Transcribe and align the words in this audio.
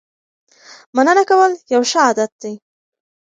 مننه 0.95 1.23
کول 1.29 1.51
یو 1.73 1.81
ښه 1.89 1.99
عادت 2.05 2.31
دی. 2.41 2.53